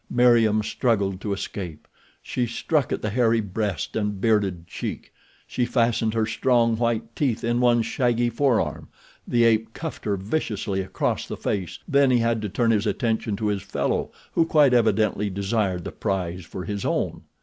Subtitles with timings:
[0.09, 1.87] Meriem struggled to escape.
[2.23, 5.13] She struck at the hairy breast and bearded cheek.
[5.45, 8.87] She fastened her strong, white teeth in one shaggy forearm.
[9.27, 13.35] The ape cuffed her viciously across the face, then he had to turn his attention
[13.35, 17.21] to his fellow who quite evidently desired the prize for his own.